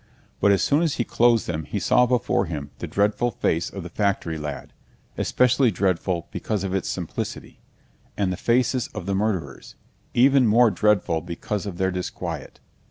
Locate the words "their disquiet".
11.77-12.59